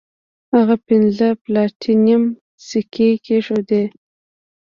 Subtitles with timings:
[0.53, 2.23] هغه پنځه د پلاټینم
[2.69, 3.83] سکې کیښودې.